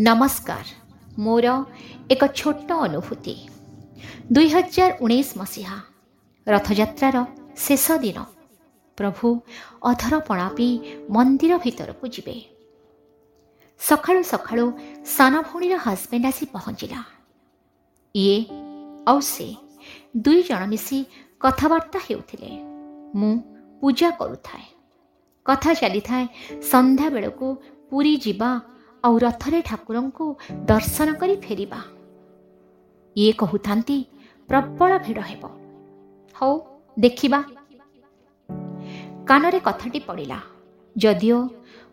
[0.00, 0.64] ନମସ୍କାର।
[1.18, 1.64] ମୋର
[2.10, 3.34] ଏକ ଛୋଟ ଅନୁଭୂତି।
[4.32, 5.76] ଦୁଇହଜାର ଉଣେଇଶ ମସିହା
[6.46, 7.26] ରଥଯାତ୍ରାର
[7.56, 8.18] ଶେଷ ଦିନ।
[8.96, 9.40] ପ୍ରଭୁ
[9.82, 10.74] ଅଧରପଣା ପିଇ
[11.10, 12.36] ମନ୍ଦିର ଭିତରକୁ ଯିବେ।
[13.78, 14.72] ସକାଳୁ ସକାଳୁ
[15.04, 17.04] ସାନ ଭଉଣୀର ହଜବେଣ୍ଡ ଆସି ପହଞ୍ଚିଲା।
[18.14, 18.38] ଇଏ
[19.06, 19.56] ଆଉ ସେ
[20.16, 21.04] ଦୁଇ ଜଣ ମିଶି
[21.40, 22.50] କଥାବାର୍ତ୍ତା ହେଉଥିଲେ।
[23.14, 23.38] ମୁଁ
[23.80, 24.66] ପୂଜା କରୁଥାଏ।
[25.44, 26.26] କଥା ଚାଲିଥାଏ
[26.62, 27.56] ସନ୍ଧ୍ୟାବେଳକୁ
[27.90, 28.60] ପୁରୀ ଯିବା
[29.06, 30.24] ଆଉ ରଥରେ ଠାକୁରଙ୍କୁ
[30.64, 31.80] ଦର୍ଶନ କରି ଫେରିବା।
[33.16, 33.98] ଇଏ କହୁଥାନ୍ତି
[34.48, 35.42] ପ୍ରବଳ ଭିଡ଼ ହେବ।
[36.36, 36.54] ହଉ
[36.98, 37.40] ଦେଖିବା।
[39.28, 40.38] କାନରେ କଥାଟି ପଡ଼ିଲା।
[40.96, 41.38] ଯଦିଓ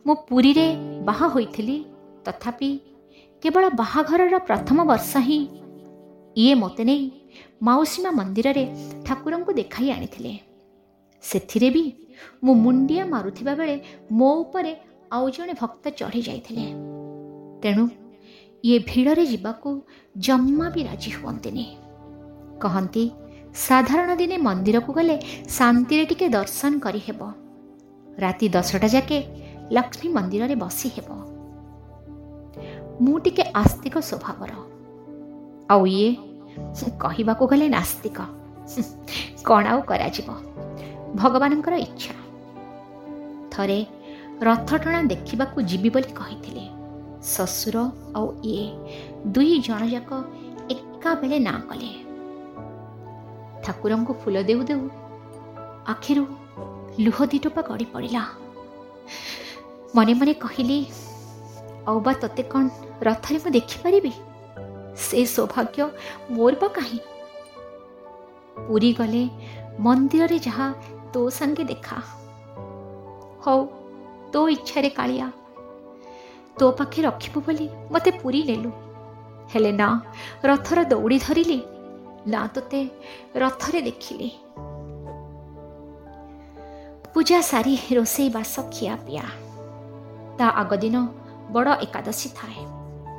[0.06, 0.68] ମୁଁ ପୁରୀରେ
[1.06, 1.78] ବାହା ହୋଇଥିଲି
[2.26, 2.72] ତଥାପି
[3.44, 5.40] କେବଳ ବାହାଘରର ପ୍ରଥମ ବର୍ଷ ହିଁ
[6.36, 7.04] ଇଏ ମୋତେ ନେଇ
[7.62, 8.64] ମାଉସୀମା ମନ୍ଦିରରେ
[9.06, 10.34] ଠାକୁରଙ୍କୁ ଦେଖାଇ ଆଣିଥିଲେ।
[11.23, 11.84] ସେଥିରେ ବି
[12.44, 13.76] ମୁଁ ମୁଣ୍ଡିଆ ମାରୁଥିବା ବେଳେ
[14.12, 14.73] ମୋ ଉପରେ
[15.12, 16.66] ଆଉ ଜଣେ ଭକ୍ତ ଚଢ଼ି ଯାଇଥିଲେ
[17.63, 17.84] ତେଣୁ
[18.63, 19.70] ଇଏ ଭିଡ଼ରେ ଯିବାକୁ
[20.17, 21.66] ଜମା ବି ରାଜି ହୁଅନ୍ତିନି।
[22.61, 23.03] କହନ୍ତି
[23.55, 25.16] ସାଧାରଣ ଦିନେ ମନ୍ଦିରକୁ ଗଲେ
[25.50, 27.22] ଶାନ୍ତିରେ ଟିକେ ଦର୍ଶନ କରିହେବ।
[28.20, 29.17] ରାତି ଦଶଟା ଯାକେ
[29.72, 31.09] ଲକ୍ଷ୍ମୀ ମନ୍ଦିରରେ ବସି ହେବ
[33.02, 34.52] ମୁଁ ଟିକେ ଆସ୍ତିକ ସ୍ୱଭାବର।
[35.72, 36.09] ଆଉ ଇଏ
[37.00, 38.17] କହିବାକୁ ଗଲେ ନାସ୍ତିକ।
[39.48, 40.27] କ'ଣ ଆଉ କରାଯିବ?
[41.16, 42.14] ଭଗବାନଙ୍କର ଇଚ୍ଛା।
[43.52, 43.80] ଥରେ
[44.42, 46.64] ରଥଟଣା ଦେଖିବାକୁ ଯିବି ବୋଲି କହିଥିଲେ।
[47.32, 47.76] ଶ୍ୱଶୁର
[48.18, 48.66] ଆଉ ଇଏ।
[49.34, 50.10] ଦୁଇ ଜଣ ଯାକ
[50.76, 51.92] ଏକାବେଳେ ନାଁ କଲେ।
[53.64, 54.84] ଠାକୁରଙ୍କୁ ଫୁଲ ଦେଉ ଦେଉ
[55.94, 56.24] ଆଖିରୁ
[57.00, 58.24] ଲୁହ ଦିଟୋପା ଗଡ଼ି ପଡ଼ିଲା।
[59.96, 60.80] ମନେ ମନେ କହିଲି
[61.88, 62.64] ଆଉ ବା ତୋତେ କ'ଣ
[63.08, 64.14] ରଥରେ ମୁଁ ଦେଖିପାରିବି?
[65.06, 65.80] ସେ ସୌଭାଗ୍ୟ
[66.36, 67.00] ମୋର ବା କାହିଁ?
[68.68, 69.24] ପୁରୀ ଗଲେ
[69.80, 70.68] ମନ୍ଦିରରେ ଯାହା
[71.14, 71.98] ତୋ ସାଙ୍ଗେ ଦେଖା।
[73.44, 73.62] ହଉ
[74.34, 75.28] ତୋ ଇଚ୍ଛାରେ କାଳିଆ
[76.59, 78.72] ତୋ ପାଖେ ରଖିବୁ ବୋଲି ମୋତେ ପୁରୀ ନେଲୁ।
[79.54, 79.88] ହେଲେ ନା
[80.44, 81.62] ରଥର ଦୌଡ଼ି ଧରିଲି।
[82.28, 82.90] ନା ତୋତେ
[83.36, 84.30] ରଥରେ ଦେଖିଲି।
[87.14, 89.23] ପୂଜା ସାରି ରୋଷେଇ ବାସ ଖିଆ ପିଆ।
[90.38, 91.08] ତା ଆଗ ଦିନ
[91.52, 92.61] ବଡ଼ ଏକାଦଶୀ ଥାଏ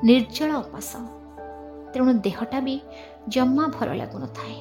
[0.05, 0.91] ନିର୍ଜଳ ଉପାସ।
[1.93, 2.81] ତେଣୁ ଦେହଟା ବି
[3.29, 4.57] ଜମା ଭଲ ଲାଗୁନଥାଏ।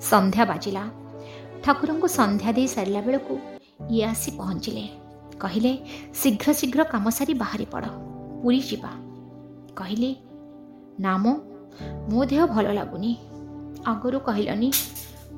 [0.00, 0.84] ସନ୍ଧ୍ୟା ବାଜିଲା।
[1.64, 3.34] ଠାକୁରଙ୍କୁ ସନ୍ଧ୍ୟା ଦେଇ ସାରିଲା ବେଳକୁ
[3.90, 4.84] ଇଏ ଆସି ପହଞ୍ଚିଲେ।
[5.42, 5.72] କହିଲେ
[6.20, 7.86] ଶୀଘ୍ର ଶୀଘ୍ର କାମ ସାରି ବାହାରି ପଡ଼।
[8.42, 8.92] ପୁରୀ ଯିବା।
[9.78, 10.10] କହିଲି
[11.04, 13.12] ନା ମୋ ଦେହ ଭଲ ଲାଗୁନି।
[13.90, 14.68] ଆଗରୁ କହିଲନି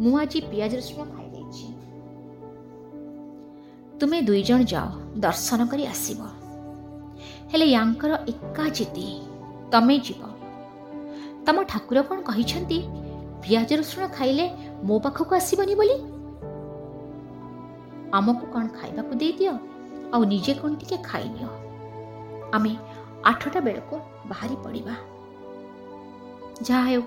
[0.02, 1.66] ମୁଁ ଆଜି ପିଆଜ ରସୁଣ ଖାଇଦେଇଛି
[4.00, 4.86] ତୁମେ ଦୁଇ ଜଣ ଯାଅ
[5.24, 6.20] ଦର୍ଶନ କରି ଆସିବ।
[7.50, 9.06] ହେଲେ ୟାଙ୍କର ଏକା ଜିତି
[9.72, 10.22] ତମେ ଯିବ।
[11.46, 12.78] ତମ ଠାକୁର କ'ଣ କହିଛନ୍ତି
[13.42, 14.44] ପିଆଜ ରସୁଣ ଖାଇଲେ
[14.88, 15.96] ମୋ ପାଖକୁ ଆସିବନି ବୋଲି?
[18.18, 19.54] ଆମକୁ କ'ଣ ଖାଇବାକୁ ଦେଇଦିଅ?
[20.14, 21.48] ଆଉ ନିଜେ କ'ଣ ଟିକେ ଖାଇନିଅ
[22.56, 22.72] ଆମେ
[23.30, 23.94] ଆଠଟା ବେଳକୁ
[24.30, 24.94] ବାହାରି ପଡ଼ିବା।
[26.66, 27.02] ଯାହା ହେଉ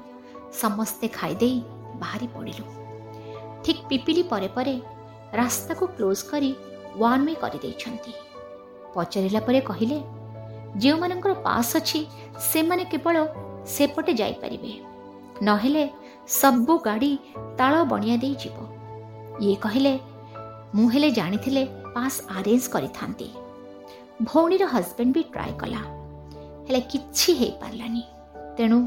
[0.61, 1.57] ସମସ୍ତେ ଖାଇଦେଇ
[2.01, 2.65] ବାହାରି ପଡ଼ିଲୁ।
[3.63, 4.75] ଠିକ୍ ପିପିଲି ପରେ ପରେ
[5.41, 6.51] ରାସ୍ତାକୁ କ୍ଲୋଜ୍ କରି
[7.01, 8.13] ୱାନ୍ ୱେ କରିଦେଇଛନ୍ତି।
[8.95, 9.97] ପଚାରିଲା ପରେ କହିଲେ
[10.81, 11.99] ଯେଉଁମାନଙ୍କର ପାସ୍ ଅଛି
[12.49, 13.15] ସେମାନେ କେବଳ
[13.75, 14.71] ସେପଟେ ଯାଇପାରିବେ।
[15.47, 15.83] ନହେଲେ
[16.39, 17.11] ସବୁ ଗାଡ଼ି
[17.59, 18.57] ତାଳ ବଣିଆ ଦେଇ ଯିବ।
[19.43, 19.93] ଇଏ କହିଲେ
[20.75, 21.63] ମୁଁ ହେଲେ ଜାଣିଥିଲେ
[21.95, 23.27] ପାସ୍ ଆରେଞ୍ଜ କରିଥାନ୍ତି
[24.27, 25.81] ଭଉଣୀର ହଜବେଣ୍ଡ ବି ଟ୍ରାଏ କଲା
[26.67, 28.03] ହେଲେ କିଛି ହେଇପାରିଲାନି
[28.57, 28.79] ତେଣୁ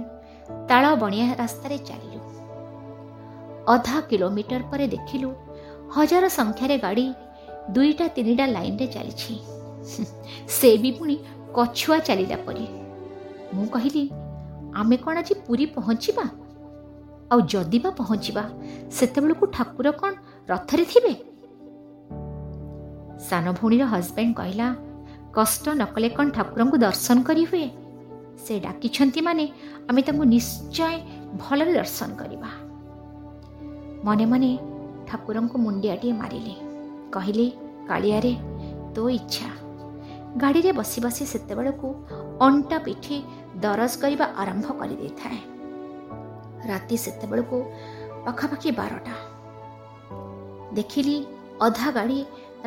[0.71, 2.21] ତାଳ ବଣିଆ ରାସ୍ତାରେ ଚାଲିଲୁ
[3.75, 5.31] ଅଧା କିଲୋମିଟର ପରେ ଦେଖିଲୁ
[5.95, 7.07] ହଜାର ସଂଖ୍ୟାରେ ଗାଡ଼ି
[7.75, 9.35] ଦୁଇଟା ତିନିଟା ଲାଇନରେ ଚାଲିଛି
[10.57, 11.17] ସେ ବି ପୁଣି
[11.57, 12.67] କଛୁଆ ଚାଲିଲା ପରି
[13.55, 14.05] ମୁଁ କହିଲି
[14.81, 16.25] ଆମେ କ'ଣ ଆଜି ପୁରୀ ପହଞ୍ଚିବା
[17.33, 18.45] ଆଉ ଯଦି ବା ପହଞ୍ଚିବା
[18.97, 20.13] ସେତେବେଳକୁ ଠାକୁର କ'ଣ
[20.49, 21.13] ରଥରେ ଥିବେ
[23.27, 24.69] ସାନ ଭଉଣୀର ହଜବେଣ୍ଡ କହିଲା
[25.37, 27.67] କଷ୍ଟ ନ କଲେ କ'ଣ ଠାକୁରଙ୍କୁ ଦର୍ଶନ କରିହୁଏ
[28.45, 29.45] ସେ ଡାକିଛନ୍ତି ମାନେ
[29.91, 30.95] ଆମେ ତାଙ୍କୁ ନିଶ୍ଚୟ
[31.43, 32.51] ଭଲରେ ଦର୍ଶନ କରିବା
[34.07, 34.51] ମନେ ମନେ
[35.09, 36.55] ଠାକୁରଙ୍କୁ ମୁଣ୍ଡିଆଟିଏ ମାରିଲେ।
[37.15, 37.47] କହିଲେ
[37.89, 38.33] କାଳିଆରେ
[38.95, 39.49] ତୋ ଇଚ୍ଛା
[40.43, 41.89] ଗାଡ଼ିରେ ବସି ବସି ସେତେବେଳକୁ
[42.47, 43.17] ଅଣ୍ଟା ପିଠି
[43.63, 45.41] ଦରଜ କରିବା ଆରମ୍ଭ କରିଦେଇଥାଏ।
[46.71, 47.57] ରାତି ସେତେବେଳକୁ
[48.25, 49.15] ପାଖାପାଖି ବାରଟା।
[50.77, 51.17] ଦେଖିଲି
[51.67, 52.21] ଅଧା ଗାଡ଼ି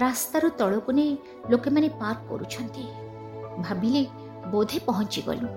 [0.03, 1.11] ରାସ୍ତାରୁ ତଳକୁ ନେଇ
[1.51, 2.83] ଲୋକେମାନେ ପାର୍କ କରୁଛନ୍ତି।
[3.65, 4.03] ଭାବିଲି
[4.51, 5.47] ବୋଧେ ପହଞ୍ଚିଗଲୁ।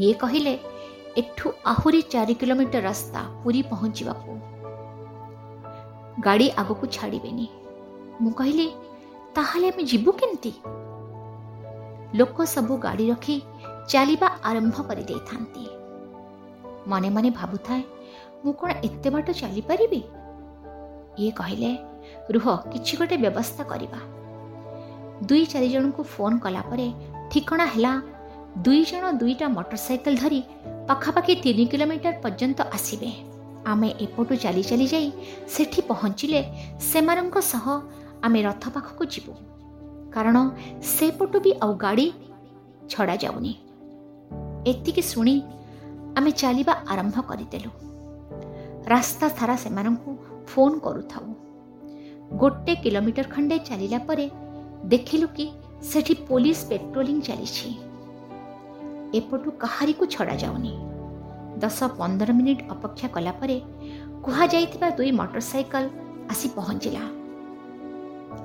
[0.00, 0.54] ଇଏ କହିଲେ
[1.20, 4.30] ଏଠୁ ଆହୁରି ଚାରି କିଲୋମିଟର ରାସ୍ତା ପୁରୀ ପହଞ୍ଚିବାକୁ।
[6.26, 7.46] ଗାଡ଼ି ଆଗକୁ ଛାଡ଼ିବେନି।
[8.22, 8.66] ମୁଁ କହିଲି
[9.36, 10.52] ତାହେଲେ ଆମେ ଯିବୁ କେମିତି?
[12.18, 13.36] ଲୋକ ସବୁ ଗାଡ଼ି ରଖି
[13.92, 15.64] ଚାଲିବା ଆରମ୍ଭ କରିଦେଇଥାନ୍ତି।
[16.90, 17.82] ମନେ ମନେ ଭାବୁଥାଏ
[18.44, 20.02] ମୁଁ କ'ଣ ଏତେ ବାଟ ଚାଲିପାରିବି?
[21.22, 21.70] ଇଏ କହିଲେ
[22.34, 24.00] ରୁହ କିଛି ଗୋଟେ ବ୍ୟବସ୍ଥା କରିବା।
[25.28, 26.86] ଦୁଇ ଚାରି ଜଣଙ୍କୁ ଫୋନ୍ କଲା ପରେ
[27.30, 27.92] ଠିକଣା ହେଲା
[28.64, 30.40] ଦୁଇ ଜଣ ଦୁଇଟା ମୋଟର ସାଇକେଲ ଧରି
[30.88, 33.10] ପାଖାପାଖି ତିନି କିଲୋମିଟର ପର୍ଯ୍ୟନ୍ତ ଆସିବେ।
[33.72, 35.08] ଆମେ ଏପଟୁ ଚାଲି ଚାଲି ଯାଇ
[35.54, 36.40] ସେଠି ପହଞ୍ଚିଲେ
[36.90, 37.64] ସେମାନଙ୍କ ସହ
[38.26, 39.32] ଆମେ ରଥ ପାଖକୁ ଯିବୁ।
[40.14, 40.36] କାରଣ
[40.94, 42.06] ସେପଟୁ ବି ଆଉ ଗାଡ଼ି
[42.90, 43.52] ଛଡ଼ାଯାଉନି
[44.70, 45.34] ଏତିକି ଶୁଣି
[46.18, 47.70] ଆମେ ଚାଲିବା ଆରମ୍ଭ କରିଦେଲୁ।
[48.92, 50.10] ରାସ୍ତା ସାରା ସେମାନଙ୍କୁ
[50.50, 51.26] ଫୋନ୍ କରୁଥାଉ।
[52.40, 54.26] ଗୋଟେ କିଲୋମିଟର ଖଣ୍ଡେ ଚାଲିଲା ପରେ
[54.92, 55.46] ଦେଖିଲୁ କି
[55.90, 57.68] ସେଠି ପୋଲିସ ପେଟ୍ରୋଲିଂ ଚାଲିଛି।
[59.18, 60.72] ଏପଟୁ କାହାରିକୁ ଛଡ଼ାଯାଉନି
[61.62, 63.56] ଦଶ ପନ୍ଦର ମିନିଟ୍ ଅପେକ୍ଷା କଲା ପରେ
[64.24, 65.84] କୁହାଯାଇଥିବା ଦୁଇ ମୋଟର ସାଇକେଲ
[66.32, 67.04] ଆସି ପହଞ୍ଚିଲା।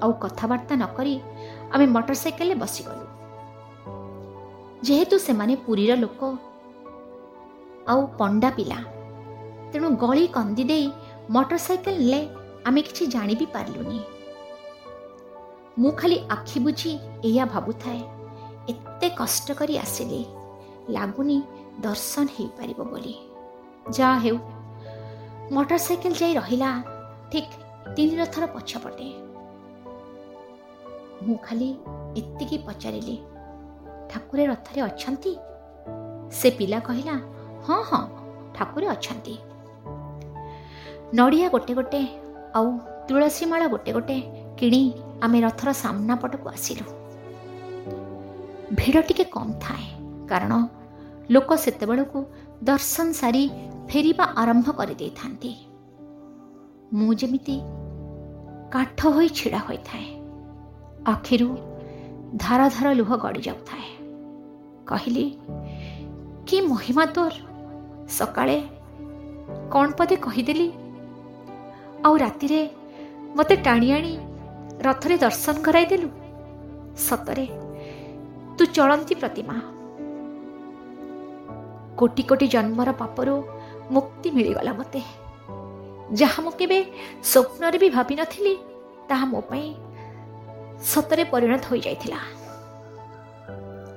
[0.04, 1.14] ଆଉ କଥାବାର୍ତ୍ତା ନକରି
[1.74, 3.06] ଆମେ ମୋଟର ସାଇକେଲରେ ବସିଗଲୁ।
[4.88, 6.22] ଯେହେତୁ ସେମାନେ ପୁରୀର ଲୋକ
[7.92, 8.80] ଆଉ ପଣ୍ଡା ପିଲା
[9.72, 10.88] ତେଣୁ ଗଳି କନ୍ଦି ଦେଇ
[11.36, 12.22] ମୋଟର ସାଇକେଲ ନେଲେ
[12.68, 14.00] ଆମେ କିଛି ଜାଣି ବି ପାରିଲୁନି
[15.82, 16.92] ମୁଁ ଖାଲି ଆଖି ବୁଝି
[17.28, 18.02] ଏଇଆ ଭାବୁଥାଏ
[18.74, 20.22] ଏତେ କଷ୍ଟ କରି ଆସିଲି
[20.96, 21.38] ଲାଗୁନି
[21.86, 23.16] ଦର୍ଶନ ହେଇପାରିବ ବୋଲି।
[23.98, 24.38] ଯାହା ହେଉ
[25.56, 26.70] ମୋଟର ସାଇକେଲ ଯାଇ ରହିଲା
[27.32, 27.54] ଠିକ୍
[27.96, 29.08] ତିନି ରଥର ପଛପଟେ।
[31.26, 31.70] ମୁଁ ଖାଲି
[32.20, 33.18] ଏତିକି ପଚାରିଲି
[34.12, 35.32] ଠାକୁରେ ରଥରେ ଅଛନ୍ତି?
[36.38, 37.16] ସେ ପିଲା କହିଲା
[37.66, 38.04] ହଁ ହଁ
[38.56, 39.36] ଠାକୁରେ ଅଛନ୍ତି।
[41.18, 42.02] ନଡ଼ିଆ ଗୋଟେ ଗୋଟେ
[42.56, 42.68] ଆଉ
[43.08, 44.18] ତୁଳସୀ ମାଳ ଗୋଟେ ଗୋଟେ
[44.60, 44.82] କିଣି
[45.24, 46.86] ଆମେ ରଥର ସାମ୍ନା ପଟକୁ ଆସିଲୁ।
[48.80, 49.86] ଭିଡ଼ ଟିକେ କମ୍ ଥାଏ
[50.30, 50.54] କାରଣ
[51.32, 52.20] ଲୋକ ସେତେବେଳକୁ
[52.64, 53.44] ଦର୍ଶନ ସାରି
[53.90, 55.52] ଫେରିବା ଆରମ୍ଭ କରିଦେଇଥାନ୍ତି।
[56.94, 57.56] ମୁଁ ଯେମିତି
[58.74, 60.08] କାଠ ହୋଇ ଛିଡ଼ା ହୋଇଥାଏ
[61.14, 61.50] ଆଖିରୁ
[62.36, 63.88] ଧାର ଧାର ଲୁହ ଗଡ଼ି ଯାଉଥାଏ।
[64.88, 65.26] କହିଲି
[66.48, 67.34] କି ମହିମା ତୋର?
[68.10, 68.58] ସକାଳେ
[69.72, 70.68] କ'ଣ ପଦେ କହିଦେଲି?
[72.08, 72.60] ଆଉ ରାତିରେ
[73.38, 74.14] ମୋତେ ଟାଣି ଆଣି
[74.88, 76.10] ରଥରେ ଦର୍ଶନ କରାଇଦେଲୁ।
[77.08, 77.46] ସତରେ
[78.58, 79.58] ତୁ ଚଳନ୍ତି ପ୍ରତିମା।
[82.00, 83.36] କୋଟି କୋଟି ଜନ୍ମର ପାପରୁ
[83.96, 85.02] ମୁକ୍ତି ମିଳିଗଲା ମୋତେ।
[86.20, 86.80] ଯାହା ମୁଁ କେବେ
[87.32, 88.54] ସ୍ୱପ୍ନରେ ବି ଭାବିନଥିଲି
[89.10, 89.68] ତାହା ମୋ ପାଇଁ
[90.92, 92.20] ସତରେ ପରିଣତ ହୋଇଯାଇଥିଲା।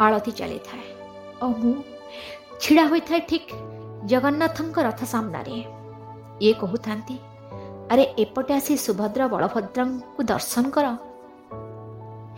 [0.05, 0.87] ଆଳତି ଚାଲିଥାଏ
[1.43, 1.75] ଆଉ ମୁଁ
[2.63, 3.51] ଛିଡ଼ା ହୋଇଥାଏ ଠିକ୍
[4.11, 5.57] ଜଗନ୍ନାଥଙ୍କ ରଥ ସାମ୍ନାରେ।
[6.45, 7.17] ଇଏ କହୁଥାନ୍ତି
[7.91, 10.87] ଆରେ ଏପଟେ ଆସି ସୁଭଦ୍ର ବଳଭଦ୍ରଙ୍କୁ ଦର୍ଶନ କର।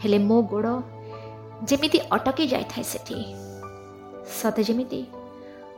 [0.03, 0.69] ହେଲେ ମୋ ଗୋଡ଼
[1.65, 3.19] ଯେମିତି ଅଟକି ଯାଇଥାଏ ସେଠି
[4.41, 5.01] ସତେ ଯେମିତି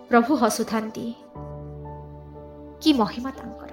[0.08, 1.06] ପ୍ରଭୁ ହସୁଥାନ୍ତି।
[2.80, 3.70] କି ମହିମା ତାଙ୍କର?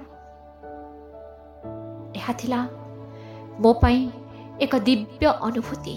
[2.16, 2.60] ଏହା ଥିଲା
[3.60, 4.00] ମୋ ପାଇଁ
[4.60, 5.96] ଏକ ଦିବ୍ୟ ଅନୁଭୂତି।